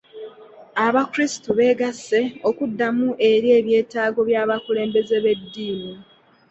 [0.85, 2.19] Abakulisitu begasse
[2.49, 5.91] okuddamu eri ebyetaago by'abakulembeze b'eddiini.